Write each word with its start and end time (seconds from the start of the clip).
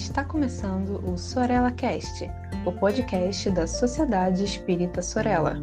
Está 0.00 0.24
começando 0.24 0.98
o 1.06 1.16
Sorella 1.16 1.70
Cast, 1.70 2.28
o 2.64 2.72
podcast 2.72 3.50
da 3.50 3.66
Sociedade 3.66 4.42
Espírita 4.42 5.02
Sorella. 5.02 5.56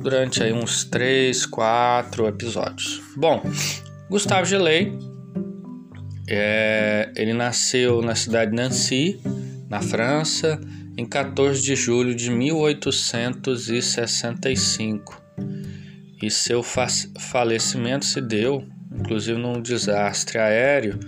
durante 0.00 0.42
aí 0.42 0.54
uns 0.54 0.84
três, 0.84 1.44
quatro 1.44 2.26
episódios. 2.26 3.02
Bom, 3.14 3.42
Gustavo 4.08 4.46
Gelei, 4.46 4.98
é, 6.26 7.12
ele 7.14 7.34
nasceu 7.34 8.00
na 8.00 8.14
cidade 8.14 8.52
de 8.52 8.56
Nancy, 8.56 9.20
na 9.68 9.82
França, 9.82 10.58
em 10.96 11.04
14 11.04 11.62
de 11.62 11.76
julho 11.76 12.14
de 12.14 12.30
1865 12.30 15.26
e 16.22 16.30
seu 16.30 16.62
falecimento 16.62 18.04
se 18.04 18.20
deu, 18.20 18.66
inclusive 18.92 19.38
num 19.38 19.60
desastre 19.60 20.38
aéreo, 20.38 20.98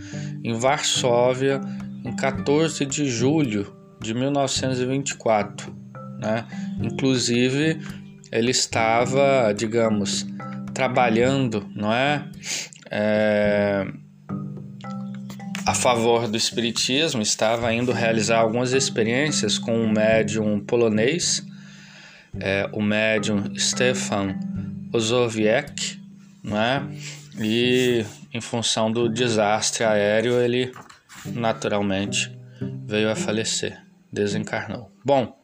em 0.45 0.53
Varsóvia, 0.55 1.61
em 2.05 2.15
14 2.15 2.85
de 2.85 3.09
julho 3.09 3.75
de 4.01 4.15
1924. 4.15 5.75
Né? 6.21 6.45
Inclusive, 6.83 7.81
ele 8.31 8.51
estava, 8.51 9.53
digamos, 9.57 10.27
trabalhando, 10.75 11.67
não 11.75 11.93
é? 11.93 12.25
é 12.91 13.87
a 15.67 15.75
favor 15.75 16.27
do 16.27 16.37
espiritismo, 16.37 17.21
estava 17.21 17.71
indo 17.75 17.93
realizar 17.93 18.39
algumas 18.39 18.73
experiências 18.73 19.59
com 19.59 19.79
um 19.79 19.93
médium 19.93 20.59
polonês, 20.61 21.47
é, 22.41 22.67
o 22.73 22.81
médium 22.81 23.55
Stefan 23.55 24.35
Ozowiec, 24.93 26.01
né? 26.43 26.89
E 27.41 28.05
em 28.33 28.41
função 28.41 28.91
do 28.91 29.09
desastre 29.09 29.85
aéreo, 29.85 30.41
ele 30.41 30.73
naturalmente 31.27 32.37
veio 32.85 33.11
a 33.11 33.15
falecer, 33.15 33.81
desencarnou. 34.13 34.91
Bom, 35.05 35.37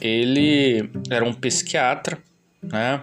ele 0.00 0.90
era 1.10 1.24
um 1.24 1.32
psiquiatra, 1.32 2.18
né? 2.62 3.02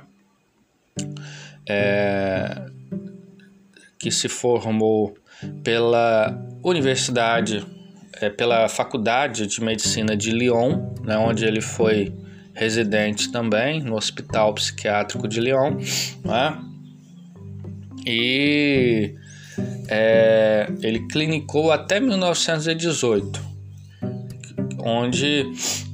É, 1.67 2.65
que 3.97 4.11
se 4.11 4.27
formou 4.27 5.17
pela 5.63 6.37
Universidade, 6.63 7.65
é, 8.21 8.29
pela 8.29 8.67
Faculdade 8.69 9.47
de 9.47 9.61
Medicina 9.61 10.15
de 10.15 10.31
Lyon, 10.31 10.93
né, 11.01 11.17
onde 11.17 11.45
ele 11.45 11.61
foi 11.61 12.13
residente 12.53 13.31
também 13.31 13.81
no 13.81 13.95
Hospital 13.95 14.53
Psiquiátrico 14.53 15.27
de 15.27 15.39
Lyon, 15.39 15.77
né? 16.23 16.59
e 18.05 19.15
é, 19.89 20.67
ele 20.81 21.07
clinicou 21.07 21.71
até 21.71 21.99
1918, 21.99 23.39
onde 24.79 25.51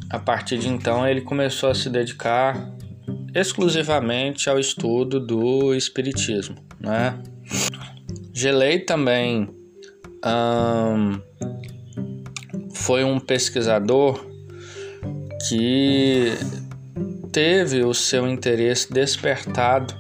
a 0.09 0.20
partir 0.20 0.58
de 0.58 0.68
então 0.68 1.08
ele 1.08 1.22
começou 1.22 1.70
a 1.70 1.75
se 1.75 1.90
dedicar 1.90 2.72
exclusivamente 3.34 4.50
ao 4.50 4.59
estudo 4.59 5.20
do 5.20 5.74
espiritismo, 5.76 6.56
né? 6.80 7.20
Gelei 8.34 8.80
também 8.80 9.50
hum, 10.26 11.22
foi 12.74 13.03
um 13.03 13.20
pesquisador 13.20 14.26
que 15.48 16.34
teve 17.32 17.84
o 17.84 17.94
seu 17.94 18.28
interesse 18.28 18.92
despertado, 18.92 19.94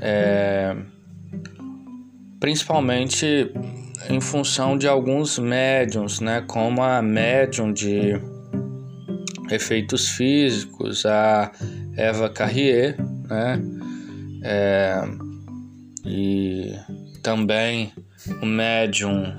é, 0.00 0.74
principalmente 2.40 3.52
em 4.08 4.20
função 4.20 4.76
de 4.76 4.88
alguns 4.88 5.38
médiums, 5.38 6.20
né, 6.20 6.42
como 6.46 6.82
a 6.82 7.02
médium 7.02 7.72
de 7.72 8.20
efeitos 9.50 10.08
físicos, 10.08 11.04
a 11.04 11.50
Eva 11.96 12.30
Carrier, 12.30 12.96
né, 13.28 13.60
é, 14.42 15.02
e 16.04 16.74
também 17.22 17.92
o 18.40 18.46
médium 18.46 19.34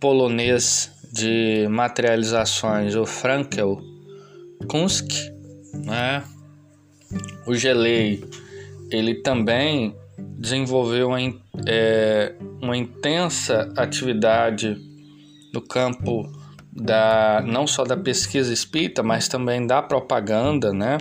polonês 0.00 0.92
de 1.12 1.66
materializações, 1.68 2.94
o 2.94 3.06
Frankel, 3.06 3.80
Kunsk, 4.68 5.10
né? 5.84 6.24
O 7.46 7.54
Gelei, 7.54 8.24
ele 8.90 9.14
também 9.16 9.94
desenvolveu 10.18 11.08
uma, 11.08 11.18
é, 11.66 12.34
uma 12.60 12.76
intensa 12.76 13.72
atividade 13.76 14.76
no 15.52 15.60
campo 15.60 16.30
da 16.72 17.42
não 17.46 17.66
só 17.66 17.84
da 17.84 17.96
pesquisa 17.96 18.52
espírita, 18.52 19.02
mas 19.02 19.28
também 19.28 19.66
da 19.66 19.80
propaganda, 19.80 20.72
né, 20.72 20.98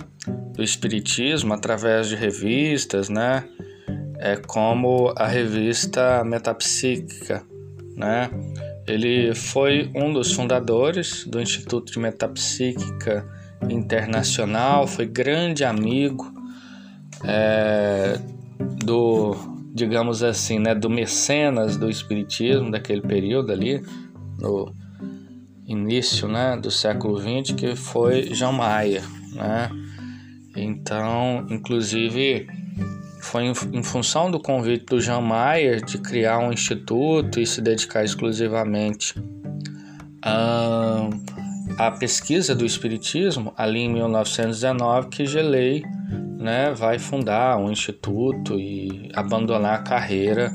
do 0.55 0.61
espiritismo 0.61 1.53
através 1.53 2.07
de 2.07 2.15
revistas, 2.15 3.09
né, 3.09 3.43
é 4.19 4.35
como 4.35 5.11
a 5.17 5.27
revista 5.27 6.23
Metapsíquica, 6.23 7.43
né. 7.95 8.29
Ele 8.85 9.33
foi 9.33 9.89
um 9.95 10.11
dos 10.11 10.33
fundadores 10.33 11.25
do 11.25 11.41
Instituto 11.41 11.91
de 11.93 11.99
Metapsíquica 11.99 13.25
internacional, 13.69 14.87
foi 14.87 15.05
grande 15.05 15.63
amigo 15.63 16.31
é, 17.23 18.19
do, 18.83 19.35
digamos 19.73 20.23
assim, 20.23 20.59
né, 20.59 20.73
do 20.73 20.89
mecenas 20.89 21.77
do 21.77 21.89
espiritismo 21.89 22.71
daquele 22.71 23.01
período 23.01 23.51
ali, 23.51 23.83
no, 24.39 24.73
início 25.65 26.27
né, 26.27 26.57
do 26.57 26.69
século 26.69 27.19
XX, 27.19 27.55
que 27.55 27.75
foi 27.75 28.29
Mayer. 28.53 29.03
Né? 29.33 29.69
Então, 30.55 31.45
inclusive, 31.49 32.47
foi 33.21 33.45
em, 33.45 33.53
em 33.73 33.83
função 33.83 34.29
do 34.29 34.39
convite 34.39 34.85
do 34.85 35.01
Jean 35.01 35.21
Mayer 35.21 35.83
de 35.83 35.97
criar 35.97 36.39
um 36.39 36.51
instituto 36.51 37.39
e 37.39 37.45
se 37.45 37.61
dedicar 37.61 38.03
exclusivamente 38.03 39.15
a, 40.21 41.09
a 41.77 41.91
pesquisa 41.91 42.53
do 42.53 42.65
Espiritismo, 42.65 43.53
ali 43.57 43.79
em 43.79 43.93
1919, 43.93 45.09
que 45.09 45.25
Gelei 45.25 45.83
né, 46.37 46.73
vai 46.73 46.99
fundar 46.99 47.57
um 47.57 47.71
instituto 47.71 48.59
e 48.59 49.09
abandonar 49.13 49.75
a 49.75 49.83
carreira 49.83 50.53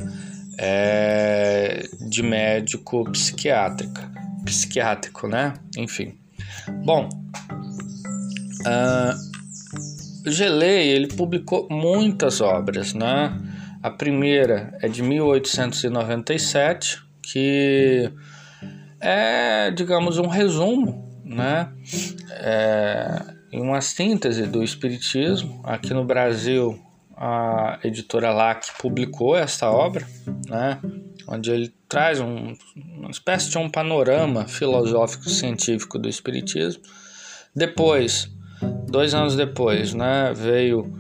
é, 0.59 1.89
de 2.09 2.23
médico 2.23 3.11
psiquiátrica, 3.11 4.11
psiquiátrico, 4.45 5.27
né? 5.29 5.55
Enfim. 5.77 6.15
Bom, 6.85 7.09
uh, 8.67 10.31
Gelei 10.31 10.89
ele 10.89 11.09
publicou 11.09 11.67
muitas 11.71 12.41
obras, 12.41 12.93
né? 12.93 13.39
A 13.83 13.91
primeira 13.91 14.77
é 14.83 14.89
de 14.89 15.03
1897, 15.03 17.03
que 17.23 18.11
é, 19.01 19.71
digamos, 19.71 20.19
um 20.19 20.27
resumo, 20.27 21.08
né? 21.29 21.73
É, 22.31 23.39
em 23.53 23.61
uma 23.61 23.81
síntese 23.81 24.47
do 24.47 24.63
Espiritismo. 24.63 25.61
Aqui 25.65 25.93
no 25.95 26.05
Brasil, 26.05 26.79
a 27.17 27.79
editora 27.83 28.33
LAC 28.33 28.79
publicou 28.79 29.37
esta 29.37 29.71
obra, 29.71 30.07
né, 30.49 30.79
onde 31.27 31.51
ele 31.51 31.75
traz 31.89 32.21
um, 32.21 32.55
uma 32.97 33.11
espécie 33.11 33.51
de 33.51 33.59
um 33.59 33.69
panorama 33.69 34.47
filosófico 34.47 35.29
científico 35.29 35.99
do 35.99 36.09
Espiritismo. 36.09 36.83
Depois, 37.55 38.31
dois 38.87 39.15
anos 39.15 39.35
depois, 39.35 39.95
né, 39.95 40.33
veio 40.35 40.93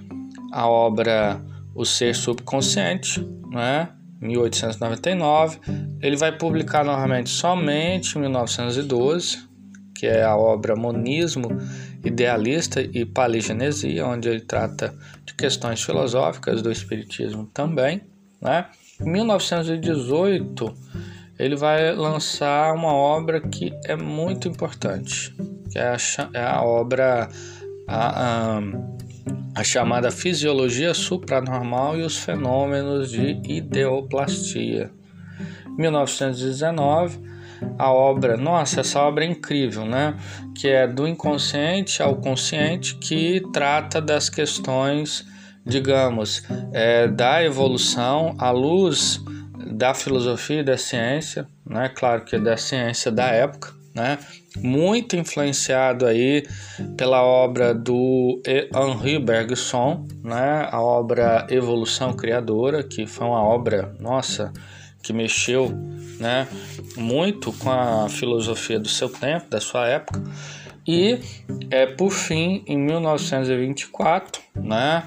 a 0.52 0.66
obra 0.66 1.40
O 1.75 1.84
Ser 1.84 2.14
Subconsciente, 2.14 3.20
né, 3.50 3.90
1899. 4.20 5.60
Ele 6.00 6.16
vai 6.16 6.32
publicar 6.32 6.84
novamente 6.84 7.30
somente 7.30 8.16
em 8.16 8.22
1912, 8.22 9.47
que 9.98 10.06
é 10.06 10.22
a 10.22 10.36
obra 10.36 10.76
Monismo 10.76 11.48
idealista 12.04 12.80
e 12.80 13.04
paligenesia, 13.04 14.06
onde 14.06 14.28
ele 14.28 14.40
trata 14.40 14.94
de 15.24 15.34
questões 15.34 15.82
filosóficas 15.82 16.62
do 16.62 16.70
espiritismo 16.70 17.50
também. 17.52 18.02
Né? 18.40 18.66
Em 19.00 19.10
1918, 19.10 20.72
ele 21.36 21.56
vai 21.56 21.92
lançar 21.96 22.72
uma 22.74 22.92
obra 22.92 23.40
que 23.40 23.72
é 23.84 23.96
muito 23.96 24.46
importante, 24.46 25.34
que 25.68 25.80
é 25.80 25.88
a, 25.88 25.96
é 26.32 26.44
a 26.44 26.62
obra 26.62 27.28
a, 27.88 28.58
a, 28.58 28.62
a 29.56 29.64
chamada 29.64 30.12
Fisiologia 30.12 30.94
Supranormal 30.94 31.98
e 31.98 32.02
os 32.02 32.16
Fenômenos 32.16 33.10
de 33.10 33.40
Ideoplastia. 33.48 34.92
1919 35.76 37.38
a 37.78 37.93
obra, 37.93 38.37
nossa, 38.37 38.81
essa 38.81 39.00
obra 39.00 39.25
é 39.25 39.28
incrível, 39.28 39.84
né? 39.84 40.14
Que 40.55 40.69
é 40.69 40.87
do 40.87 41.06
inconsciente 41.06 42.02
ao 42.02 42.16
consciente, 42.16 42.96
que 42.96 43.43
trata 43.52 44.00
das 44.00 44.28
questões, 44.28 45.25
digamos, 45.64 46.43
é, 46.72 47.06
da 47.08 47.43
evolução 47.43 48.34
à 48.38 48.50
luz 48.50 49.20
da 49.72 49.94
filosofia 49.94 50.60
e 50.60 50.64
da 50.64 50.76
ciência, 50.76 51.46
né? 51.66 51.88
Claro 51.88 52.25
que 52.25 52.37
é 52.37 52.38
da 52.38 52.56
ciência 52.56 53.10
da 53.10 53.26
época, 53.28 53.72
né? 53.94 54.19
Muito 54.56 55.16
influenciado 55.16 56.06
aí 56.06 56.46
pela 56.96 57.22
obra 57.22 57.75
do 57.75 58.40
Henri 58.75 59.19
Bergson, 59.19 60.06
né? 60.22 60.69
A 60.70 60.81
obra 60.81 61.46
Evolução 61.50 62.12
Criadora, 62.12 62.82
que 62.82 63.06
foi 63.06 63.26
uma 63.26 63.43
obra, 63.43 63.94
nossa, 64.00 64.52
que 65.02 65.12
mexeu 65.12 65.70
né, 66.18 66.48
muito 66.96 67.52
com 67.52 67.70
a 67.70 68.08
filosofia 68.08 68.78
do 68.78 68.88
seu 68.88 69.08
tempo, 69.08 69.48
da 69.48 69.60
sua 69.60 69.86
época. 69.86 70.22
E 70.86 71.18
é 71.70 71.86
por 71.86 72.10
fim, 72.10 72.64
em 72.66 72.78
1924, 72.78 74.42
né, 74.56 75.06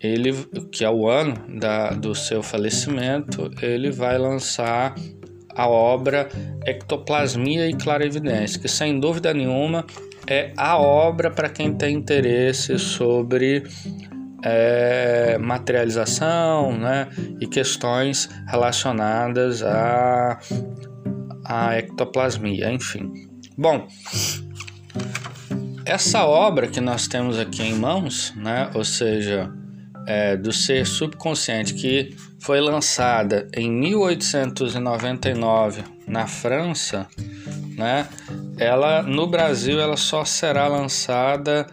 ele, 0.00 0.32
que 0.72 0.84
é 0.84 0.90
o 0.90 1.08
ano 1.08 1.34
da, 1.58 1.90
do 1.90 2.14
seu 2.14 2.42
falecimento, 2.42 3.50
ele 3.62 3.90
vai 3.90 4.18
lançar 4.18 4.94
a 5.54 5.68
obra 5.68 6.28
Ectoplasmia 6.64 7.68
e 7.68 7.74
Clarividência, 7.74 8.60
que 8.60 8.68
sem 8.68 8.98
dúvida 8.98 9.34
nenhuma 9.34 9.84
é 10.26 10.52
a 10.56 10.78
obra 10.78 11.30
para 11.30 11.48
quem 11.48 11.72
tem 11.72 11.96
interesse 11.96 12.78
sobre 12.78 13.64
é, 14.42 15.38
materialização 15.38 16.76
né, 16.76 17.08
e 17.40 17.46
questões 17.46 18.28
relacionadas 18.46 19.62
à, 19.62 20.38
à 21.44 21.78
ectoplasmia, 21.78 22.70
enfim. 22.70 23.10
Bom, 23.56 23.88
essa 25.84 26.24
obra 26.24 26.66
que 26.68 26.80
nós 26.80 27.06
temos 27.08 27.38
aqui 27.38 27.62
em 27.62 27.74
mãos, 27.74 28.32
né, 28.36 28.70
ou 28.74 28.84
seja, 28.84 29.52
é, 30.06 30.36
do 30.36 30.52
ser 30.52 30.86
subconsciente, 30.86 31.74
que 31.74 32.14
foi 32.40 32.60
lançada 32.60 33.48
em 33.52 33.70
1899 33.70 35.82
na 36.06 36.26
França, 36.26 37.06
né, 37.76 38.06
ela 38.58 39.02
no 39.02 39.26
Brasil 39.26 39.80
ela 39.80 39.96
só 39.96 40.24
será 40.24 40.66
lançada 40.66 41.66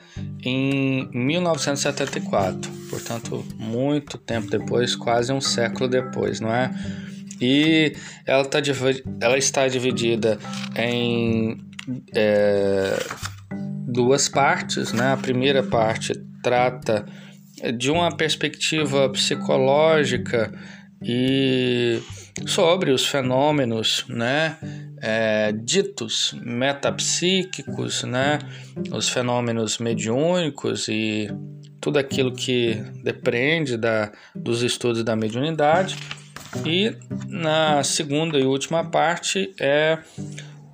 em 0.44 1.10
1974, 1.12 2.72
portanto, 2.90 3.46
muito 3.58 4.18
tempo 4.18 4.50
depois, 4.50 4.96
quase 4.96 5.34
um 5.34 5.42
século 5.42 5.90
depois, 5.90 6.40
não 6.40 6.54
é? 6.54 6.72
E 7.42 7.94
ela, 8.26 8.46
tá, 8.46 8.60
ela 9.20 9.38
está 9.38 9.68
dividida 9.68 10.38
em 10.76 11.58
é, 12.14 12.98
duas 13.88 14.30
partes, 14.30 14.94
né? 14.94 15.14
A 15.14 15.18
primeira 15.18 15.62
parte 15.64 16.14
trata 16.42 17.06
de 17.78 17.90
uma 17.90 18.16
perspectiva 18.16 19.10
psicológica 19.10 20.54
e 21.02 22.00
sobre 22.46 22.92
os 22.92 23.06
fenômenos, 23.06 24.06
né? 24.10 24.58
é, 25.02 25.52
ditos 25.52 26.36
metapsíquicos, 26.42 28.04
né, 28.04 28.40
os 28.92 29.08
fenômenos 29.08 29.78
mediúnicos 29.78 30.88
e 30.88 31.30
tudo 31.80 32.00
aquilo 32.00 32.34
que 32.34 32.74
depende 33.04 33.78
da, 33.78 34.12
dos 34.36 34.64
estudos 34.64 35.04
da 35.04 35.16
mediunidade. 35.16 35.96
E 36.66 36.96
na 37.28 37.84
segunda 37.84 38.40
e 38.40 38.46
última 38.46 38.84
parte 38.84 39.54
é, 39.60 40.00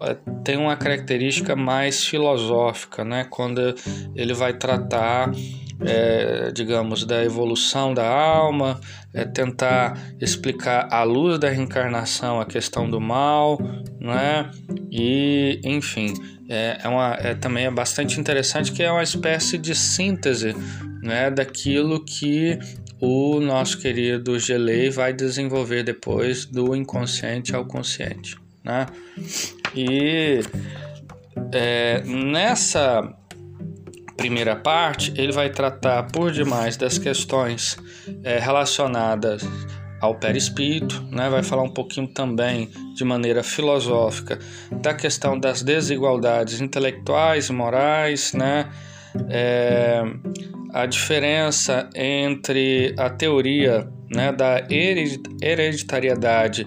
é 0.02 0.18
tem 0.46 0.56
uma 0.56 0.78
característica 0.78 1.54
mais 1.54 2.06
filosófica, 2.06 3.04
né, 3.04 3.26
quando 3.30 3.76
ele 4.16 4.34
vai 4.34 4.54
tratar 4.54 5.30
é, 5.84 6.52
digamos, 6.52 7.06
da 7.06 7.24
evolução 7.24 7.94
da 7.94 8.08
alma, 8.08 8.80
é 9.14 9.26
tentar 9.26 9.98
explicar 10.20 10.88
à 10.92 11.04
luz 11.04 11.40
da 11.40 11.50
reencarnação 11.50 12.40
a 12.40 12.46
questão 12.46 12.90
do 12.90 13.00
mal, 13.00 13.60
né? 14.00 14.50
E, 14.92 15.60
enfim, 15.64 16.14
é, 16.50 16.80
é, 16.84 16.88
uma, 16.88 17.16
é 17.16 17.34
também 17.34 17.66
é 17.66 17.72
bastante 17.72 18.20
interessante 18.20 18.72
que 18.72 18.84
é 18.84 18.92
uma 18.92 19.04
espécie 19.04 19.58
de 19.58 19.74
síntese, 19.74 20.56
né, 21.02 21.32
daquilo 21.32 22.04
que 22.04 22.60
o 23.00 23.40
nosso 23.40 23.80
querido 23.80 24.38
Gelei 24.38 24.92
vai 24.92 25.12
desenvolver 25.12 25.82
depois 25.84 26.46
do 26.46 26.76
inconsciente 26.76 27.56
ao 27.56 27.66
consciente, 27.66 28.38
né? 28.64 28.86
E 29.76 30.42
é, 31.52 32.04
nessa 32.04 33.16
primeira 34.18 34.56
parte, 34.56 35.14
ele 35.16 35.32
vai 35.32 35.50
tratar 35.50 36.04
por 36.04 36.32
demais 36.32 36.78
das 36.78 36.98
questões 36.98 37.78
é, 38.24 38.40
relacionadas 38.40 39.44
ao 40.00 40.16
perispírito, 40.16 41.02
né? 41.12 41.30
vai 41.30 41.44
falar 41.44 41.62
um 41.62 41.74
pouquinho 41.74 42.08
também 42.08 42.70
de 42.96 43.04
maneira 43.04 43.44
filosófica 43.44 44.40
da 44.72 44.94
questão 44.94 45.40
das 45.40 45.62
desigualdades 45.62 46.60
intelectuais 46.60 47.50
e 47.50 47.54
morais, 47.54 48.34
né? 48.34 48.70
É, 49.30 50.02
a 50.74 50.86
diferença 50.86 51.90
entre 51.94 52.96
a 52.98 53.10
teoria 53.10 53.88
né, 54.10 54.32
da 54.32 54.66
hereditariedade 54.70 56.66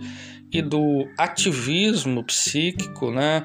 e 0.54 0.62
do 0.62 1.08
ativismo 1.18 2.22
psíquico, 2.22 3.10
né? 3.10 3.44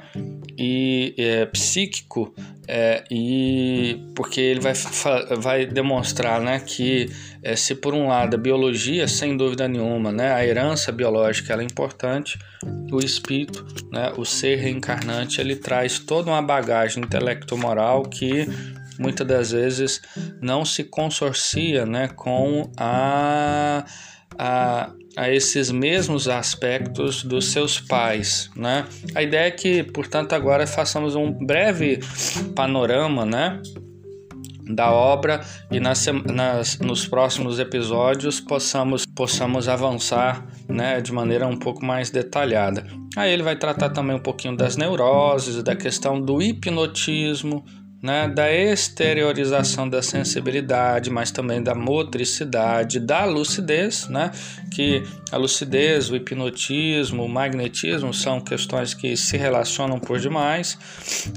E 0.55 1.15
é, 1.17 1.45
psíquico, 1.47 2.31
é, 2.67 3.03
e 3.09 3.99
porque 4.15 4.39
ele 4.39 4.59
vai, 4.59 4.73
vai 5.39 5.65
demonstrar, 5.65 6.39
né, 6.39 6.59
que 6.59 7.09
é, 7.41 7.55
se 7.55 7.73
por 7.73 7.95
um 7.95 8.09
lado 8.09 8.35
a 8.35 8.37
biologia, 8.37 9.07
sem 9.07 9.35
dúvida 9.35 9.67
nenhuma, 9.67 10.11
né, 10.11 10.31
a 10.31 10.45
herança 10.45 10.91
biológica 10.91 11.53
ela 11.53 11.63
é 11.63 11.65
importante, 11.65 12.37
o 12.91 12.99
espírito, 12.99 13.65
né, 13.91 14.13
o 14.17 14.23
ser 14.23 14.57
reencarnante, 14.57 15.41
ele 15.41 15.55
traz 15.55 15.97
toda 15.97 16.29
uma 16.29 16.43
bagagem 16.43 17.03
intelecto-moral 17.03 18.03
que 18.03 18.45
muitas 18.99 19.25
das 19.25 19.51
vezes 19.51 20.01
não 20.39 20.63
se 20.63 20.83
consorcia, 20.83 21.87
né, 21.87 22.09
com 22.09 22.69
a 22.77 23.83
a, 24.39 24.93
a 25.17 25.29
esses 25.29 25.69
mesmos 25.69 26.29
aspectos 26.29 27.23
dos 27.23 27.51
seus 27.51 27.81
pais, 27.81 28.49
né? 28.55 28.85
A 29.13 29.21
ideia 29.21 29.47
é 29.47 29.51
que, 29.51 29.83
portanto, 29.83 30.31
agora 30.31 30.65
façamos 30.65 31.13
um 31.13 31.29
breve 31.31 31.99
panorama, 32.55 33.25
né? 33.25 33.61
da 34.71 34.91
obra 34.91 35.41
e 35.71 35.79
nas, 35.79 36.05
nas, 36.05 36.77
nos 36.77 37.07
próximos 37.07 37.57
episódios 37.57 38.39
possamos, 38.39 39.03
possamos 39.03 39.67
avançar 39.67 40.45
né, 40.67 41.01
de 41.01 41.11
maneira 41.11 41.47
um 41.47 41.57
pouco 41.57 41.83
mais 41.83 42.11
detalhada. 42.11 42.85
Aí 43.17 43.33
ele 43.33 43.41
vai 43.41 43.55
tratar 43.55 43.89
também 43.89 44.15
um 44.15 44.21
pouquinho 44.21 44.55
das 44.55 44.77
neuroses, 44.77 45.63
da 45.63 45.75
questão 45.75 46.21
do 46.21 46.39
hipnotismo, 46.39 47.65
né, 48.01 48.27
da 48.27 48.51
exteriorização 48.51 49.87
da 49.89 50.01
sensibilidade, 50.01 51.09
mas 51.09 51.31
também 51.31 51.61
da 51.61 51.75
motricidade, 51.75 52.99
da 52.99 53.25
lucidez, 53.25 54.07
né, 54.07 54.31
que 54.71 55.03
a 55.31 55.37
lucidez, 55.37 56.09
o 56.09 56.15
hipnotismo, 56.15 57.23
o 57.23 57.29
magnetismo 57.29 58.13
são 58.13 58.39
questões 58.39 58.93
que 58.93 59.17
se 59.17 59.37
relacionam 59.37 59.99
por 59.99 60.19
demais, 60.19 60.77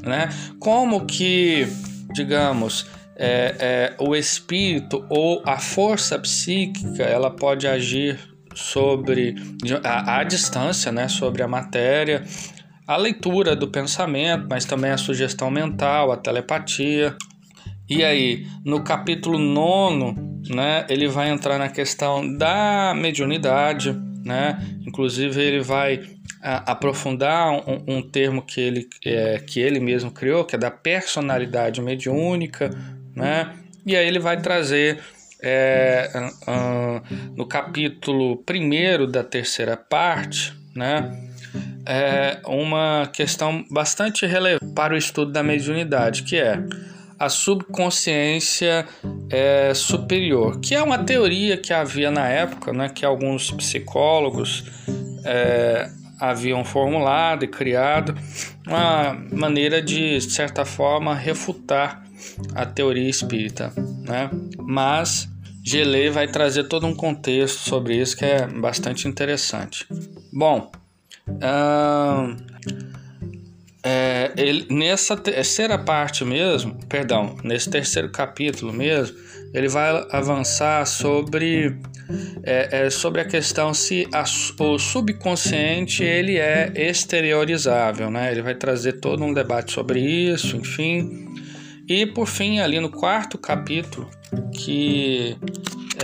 né, 0.04 0.28
como 0.60 1.04
que, 1.04 1.66
digamos, 2.12 2.86
é, 3.16 3.56
é, 3.58 3.96
o 3.98 4.16
espírito 4.16 5.04
ou 5.08 5.42
a 5.44 5.58
força 5.58 6.18
psíquica 6.18 7.02
ela 7.02 7.30
pode 7.30 7.66
agir 7.66 8.18
sobre 8.54 9.34
a, 9.82 10.18
a 10.18 10.24
distância, 10.24 10.90
né, 10.92 11.08
sobre 11.08 11.42
a 11.42 11.48
matéria, 11.48 12.22
a 12.86 12.96
leitura 12.96 13.54
do 13.54 13.68
pensamento, 13.68 14.46
mas 14.48 14.64
também 14.64 14.90
a 14.90 14.98
sugestão 14.98 15.50
mental, 15.50 16.12
a 16.12 16.16
telepatia. 16.16 17.16
E 17.88 18.04
aí, 18.04 18.46
no 18.64 18.82
capítulo 18.82 19.38
9, 19.38 20.14
né, 20.54 20.86
ele 20.88 21.08
vai 21.08 21.30
entrar 21.30 21.58
na 21.58 21.68
questão 21.68 22.36
da 22.36 22.94
mediunidade, 22.96 23.92
né? 24.24 24.58
Inclusive 24.86 25.40
ele 25.40 25.60
vai 25.60 26.00
a, 26.40 26.72
aprofundar 26.72 27.52
um, 27.52 27.96
um, 27.96 28.02
termo 28.02 28.42
que 28.42 28.60
ele, 28.60 28.88
é, 29.04 29.38
que 29.38 29.60
ele 29.60 29.78
mesmo 29.78 30.10
criou, 30.10 30.44
que 30.44 30.54
é 30.54 30.58
da 30.58 30.70
personalidade 30.70 31.80
mediúnica, 31.80 32.70
né? 33.14 33.52
E 33.84 33.96
aí 33.96 34.06
ele 34.06 34.18
vai 34.18 34.40
trazer 34.40 35.00
é, 35.42 36.08
uh, 36.46 37.34
no 37.36 37.46
capítulo 37.46 38.36
primeiro 38.38 39.06
da 39.06 39.24
terceira 39.24 39.76
parte, 39.76 40.54
né? 40.74 41.31
É 41.86 42.40
uma 42.46 43.08
questão 43.12 43.64
bastante 43.70 44.26
relevante 44.26 44.72
para 44.74 44.94
o 44.94 44.96
estudo 44.96 45.32
da 45.32 45.42
mediunidade, 45.42 46.22
que 46.22 46.36
é 46.36 46.62
a 47.18 47.28
subconsciência 47.28 48.86
é, 49.30 49.72
superior, 49.74 50.58
que 50.60 50.74
é 50.74 50.82
uma 50.82 50.98
teoria 50.98 51.56
que 51.56 51.72
havia 51.72 52.10
na 52.10 52.28
época, 52.28 52.72
né, 52.72 52.88
que 52.88 53.04
alguns 53.04 53.50
psicólogos 53.50 54.64
é, 55.24 55.88
haviam 56.18 56.64
formulado 56.64 57.44
e 57.44 57.48
criado, 57.48 58.14
uma 58.66 59.14
maneira 59.32 59.80
de, 59.80 60.18
de 60.18 60.32
certa 60.32 60.64
forma, 60.64 61.14
refutar 61.14 62.02
a 62.54 62.66
teoria 62.66 63.08
espírita. 63.08 63.72
Né? 64.04 64.28
Mas 64.58 65.28
Gelê 65.64 66.10
vai 66.10 66.26
trazer 66.26 66.64
todo 66.64 66.86
um 66.86 66.94
contexto 66.94 67.58
sobre 67.58 67.96
isso 67.96 68.16
que 68.16 68.24
é 68.24 68.46
bastante 68.48 69.06
interessante. 69.06 69.86
Bom, 70.32 70.72
é, 73.84 74.32
ele, 74.36 74.66
nessa 74.70 75.16
terceira 75.16 75.76
parte 75.76 76.24
mesmo, 76.24 76.78
perdão, 76.88 77.36
nesse 77.42 77.68
terceiro 77.68 78.10
capítulo 78.10 78.72
mesmo, 78.72 79.16
ele 79.52 79.68
vai 79.68 80.06
avançar 80.10 80.86
sobre, 80.86 81.76
é, 82.42 82.86
é, 82.86 82.90
sobre 82.90 83.20
a 83.20 83.24
questão 83.24 83.74
se 83.74 84.08
a, 84.12 84.24
o 84.62 84.78
subconsciente 84.78 86.02
ele 86.02 86.38
é 86.38 86.72
exteriorizável, 86.74 88.10
né? 88.10 88.30
Ele 88.30 88.40
vai 88.40 88.54
trazer 88.54 88.94
todo 88.94 89.22
um 89.22 89.32
debate 89.32 89.72
sobre 89.72 90.00
isso, 90.00 90.56
enfim. 90.56 91.28
E 91.88 92.06
por 92.06 92.26
fim, 92.26 92.60
ali 92.60 92.80
no 92.80 92.88
quarto 92.88 93.36
capítulo, 93.36 94.08
que 94.54 95.36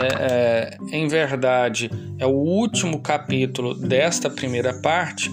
é, 0.02 0.78
é, 0.90 0.96
em 0.96 1.08
verdade 1.08 1.90
é 2.18 2.26
o 2.26 2.30
último 2.30 3.00
capítulo 3.00 3.74
desta 3.74 4.30
primeira 4.30 4.74
parte, 4.80 5.30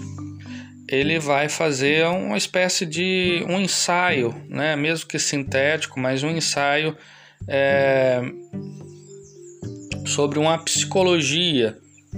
ele 0.88 1.18
vai 1.18 1.48
fazer 1.48 2.06
uma 2.06 2.36
espécie 2.36 2.86
de 2.86 3.44
um 3.48 3.60
ensaio, 3.60 4.34
né? 4.48 4.76
mesmo 4.76 5.08
que 5.08 5.18
sintético, 5.18 5.98
mas 5.98 6.22
um 6.22 6.30
ensaio 6.30 6.96
é, 7.48 8.20
sobre 10.06 10.38
uma 10.38 10.58
psicologia, 10.58 11.76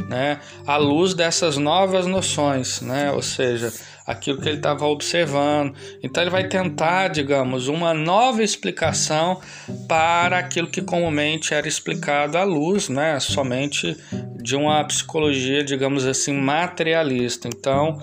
né? 0.08 0.40
à 0.66 0.76
luz 0.76 1.14
dessas 1.14 1.56
novas 1.56 2.06
noções, 2.06 2.80
né? 2.80 3.10
ou 3.12 3.22
seja, 3.22 3.72
aquilo 4.08 4.40
que 4.40 4.48
ele 4.48 4.56
estava 4.56 4.86
observando. 4.86 5.74
Então 6.02 6.22
ele 6.22 6.30
vai 6.30 6.48
tentar, 6.48 7.08
digamos, 7.08 7.68
uma 7.68 7.92
nova 7.92 8.42
explicação 8.42 9.38
para 9.86 10.38
aquilo 10.38 10.68
que 10.68 10.80
comumente 10.80 11.52
era 11.52 11.68
explicado 11.68 12.38
à 12.38 12.42
luz, 12.42 12.88
né, 12.88 13.20
somente 13.20 13.94
de 14.42 14.56
uma 14.56 14.82
psicologia, 14.84 15.62
digamos 15.62 16.06
assim, 16.06 16.32
materialista. 16.32 17.48
Então 17.48 17.98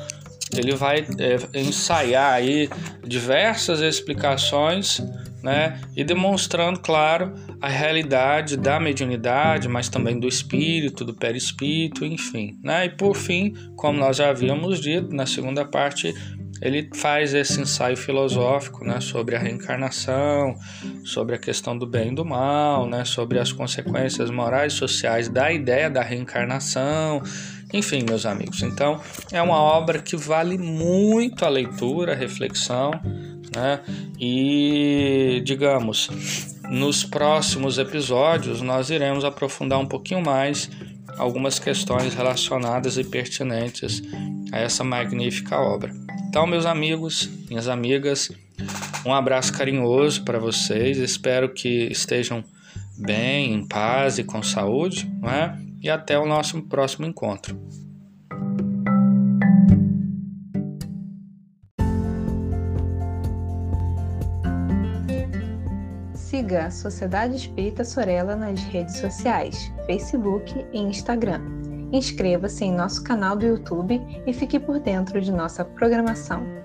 ele 0.55 0.75
vai 0.75 1.05
é, 1.19 1.59
ensaiar 1.59 2.33
aí 2.33 2.69
diversas 3.03 3.81
explicações 3.81 5.01
né? 5.45 5.79
E 5.95 6.03
demonstrando, 6.03 6.79
claro, 6.79 7.35
a 7.61 7.69
realidade 7.69 8.57
da 8.57 8.79
mediunidade, 8.79 9.69
mas 9.69 9.87
também 9.87 10.19
do 10.19 10.27
espírito, 10.27 11.05
do 11.05 11.13
perispírito, 11.13 12.03
enfim, 12.03 12.57
né? 12.63 12.87
E 12.87 12.89
por 12.89 13.15
fim, 13.15 13.53
como 13.75 13.99
nós 13.99 14.17
já 14.17 14.31
havíamos 14.31 14.81
dito 14.81 15.15
na 15.15 15.27
segunda 15.27 15.63
parte, 15.63 16.11
ele 16.59 16.89
faz 16.95 17.35
esse 17.35 17.61
ensaio 17.61 17.95
filosófico, 17.95 18.83
né, 18.83 18.99
sobre 18.99 19.35
a 19.35 19.39
reencarnação, 19.39 20.55
sobre 21.03 21.35
a 21.35 21.37
questão 21.37 21.77
do 21.77 21.85
bem 21.85 22.11
e 22.11 22.15
do 22.15 22.25
mal, 22.25 22.87
né, 22.87 23.05
sobre 23.05 23.37
as 23.37 23.51
consequências 23.51 24.31
morais 24.31 24.73
e 24.73 24.77
sociais 24.77 25.27
da 25.27 25.51
ideia 25.51 25.91
da 25.91 26.01
reencarnação, 26.01 27.21
enfim, 27.77 28.03
meus 28.07 28.25
amigos. 28.25 28.61
Então, 28.61 28.99
é 29.31 29.41
uma 29.41 29.57
obra 29.57 29.99
que 29.99 30.15
vale 30.15 30.57
muito 30.57 31.43
a 31.45 31.49
leitura, 31.49 32.13
a 32.13 32.15
reflexão, 32.15 32.91
né? 33.55 33.81
E 34.19 35.41
digamos, 35.45 36.09
nos 36.69 37.03
próximos 37.03 37.77
episódios 37.77 38.61
nós 38.61 38.89
iremos 38.89 39.23
aprofundar 39.23 39.79
um 39.79 39.85
pouquinho 39.85 40.23
mais 40.23 40.69
algumas 41.17 41.59
questões 41.59 42.13
relacionadas 42.13 42.97
e 42.97 43.03
pertinentes 43.03 44.01
a 44.51 44.59
essa 44.59 44.83
magnífica 44.83 45.57
obra. 45.57 45.93
Então, 46.27 46.45
meus 46.45 46.65
amigos, 46.65 47.29
minhas 47.49 47.67
amigas, 47.67 48.29
um 49.05 49.13
abraço 49.13 49.53
carinhoso 49.53 50.23
para 50.23 50.39
vocês. 50.39 50.97
Espero 50.97 51.53
que 51.53 51.87
estejam 51.91 52.43
bem, 52.97 53.53
em 53.53 53.65
paz 53.65 54.17
e 54.17 54.23
com 54.23 54.41
saúde, 54.41 55.09
não 55.21 55.29
é? 55.29 55.64
E 55.85 55.89
até 55.91 56.17
o 56.17 56.25
nosso 56.25 56.63
próximo 56.63 57.05
encontro. 57.05 57.61
Siga 66.15 66.65
a 66.65 66.71
Sociedade 66.71 67.35
Espírita 67.35 67.83
Sorella 67.83 68.35
nas 68.35 68.63
redes 68.63 68.97
sociais, 68.97 69.71
Facebook 69.85 70.65
e 70.73 70.79
Instagram. 70.79 71.41
Inscreva-se 71.91 72.65
em 72.65 72.73
nosso 72.73 73.03
canal 73.03 73.37
do 73.37 73.45
YouTube 73.45 74.01
e 74.25 74.33
fique 74.33 74.59
por 74.59 74.79
dentro 74.79 75.21
de 75.21 75.31
nossa 75.31 75.63
programação. 75.63 76.64